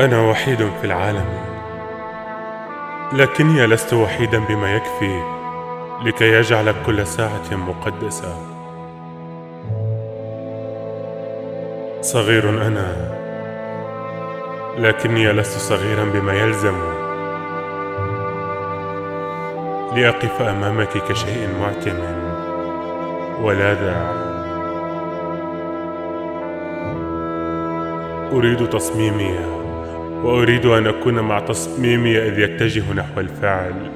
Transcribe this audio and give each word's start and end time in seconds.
أنا 0.00 0.20
وحيد 0.20 0.58
في 0.80 0.84
العالم. 0.84 1.24
لكني 3.12 3.66
لست 3.66 3.94
وحيدا 3.94 4.38
بما 4.38 4.74
يكفي 4.74 5.20
لكي 6.04 6.32
يجعل 6.32 6.74
كل 6.86 7.06
ساعة 7.06 7.52
مقدسة. 7.52 8.36
صغير 12.00 12.50
أنا 12.66 13.12
لكني 14.78 15.32
لست 15.32 15.58
صغيرا 15.58 16.04
بما 16.04 16.32
يلزم. 16.32 16.76
لأقف 19.96 20.42
أمامك 20.42 20.88
كشيء 21.08 21.48
معتم. 21.60 21.98
ولاذع 23.42 24.12
أريد 28.32 28.68
تصميمي. 28.68 29.62
وأريد 30.22 30.66
أن 30.66 30.86
أكون 30.86 31.20
مع 31.20 31.40
تصميمي 31.40 32.18
إذ 32.18 32.38
يتجه 32.38 32.92
نحو 32.92 33.20
الفعل. 33.20 33.90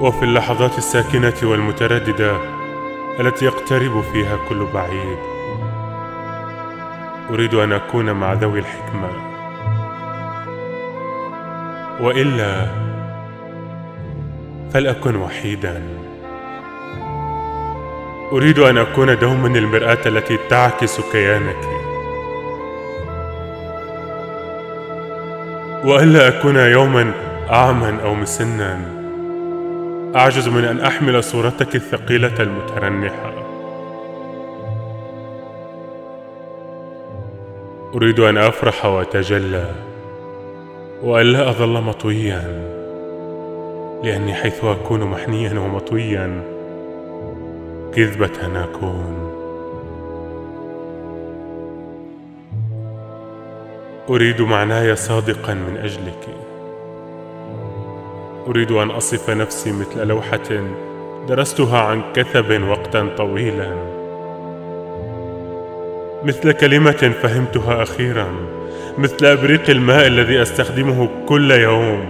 وفي 0.00 0.22
اللحظات 0.22 0.78
الساكنة 0.78 1.34
والمترددة 1.42 2.36
التي 3.20 3.44
يقترب 3.44 4.02
فيها 4.12 4.38
كل 4.48 4.66
بعيد 4.74 5.18
أريد 7.30 7.54
أن 7.54 7.72
أكون 7.72 8.12
مع 8.12 8.32
ذوي 8.32 8.58
الحكمة. 8.58 9.08
وإلا 12.00 12.66
فلأكن 14.72 15.16
وحيدا. 15.16 15.82
أريد 18.32 18.58
أن 18.58 18.78
أكون 18.78 19.18
دوما 19.18 19.48
المرآة 19.58 19.98
التي 20.06 20.38
تعكس 20.50 21.00
كيانك. 21.12 21.73
وألا 25.84 26.28
أكون 26.28 26.56
يوما 26.56 27.12
أعمى 27.50 28.02
أو 28.02 28.14
مسنا. 28.14 28.80
أعجز 30.16 30.48
من 30.48 30.64
أن 30.64 30.80
أحمل 30.80 31.24
صورتك 31.24 31.74
الثقيلة 31.74 32.34
المترنحة. 32.40 33.32
أريد 37.94 38.20
أن 38.20 38.38
أفرح 38.38 38.86
وأتجلى 38.86 39.66
وألا 41.02 41.50
أظل 41.50 41.82
مطويا 41.82 42.42
لأني 44.04 44.34
حيث 44.34 44.64
أكون 44.64 45.00
محنيا 45.00 45.60
ومطويا 45.60 46.42
كذبة 47.94 48.64
أكون. 48.64 49.33
أريد 54.10 54.42
معناي 54.42 54.96
صادقا 54.96 55.54
من 55.54 55.76
أجلك. 55.76 56.28
أريد 58.46 58.72
أن 58.72 58.90
أصف 58.90 59.30
نفسي 59.30 59.72
مثل 59.72 60.06
لوحة 60.06 60.48
درستها 61.28 61.78
عن 61.78 62.02
كثب 62.14 62.62
وقتا 62.68 63.08
طويلا. 63.16 63.74
مثل 66.24 66.52
كلمة 66.52 67.12
فهمتها 67.22 67.82
أخيرا. 67.82 68.28
مثل 68.98 69.26
أبريق 69.26 69.70
الماء 69.70 70.06
الذي 70.06 70.42
أستخدمه 70.42 71.08
كل 71.28 71.50
يوم. 71.50 72.04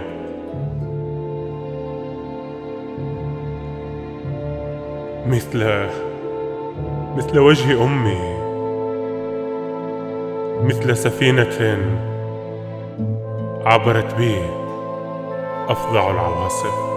مثل 5.27 5.87
مثل 7.17 7.39
وجه 7.39 7.83
أمي. 7.83 8.34
مثل 10.63 10.97
سفينة 10.97 11.77
عبرت 13.65 14.15
بي 14.15 14.35
أفظع 15.69 16.11
العواصف. 16.11 16.94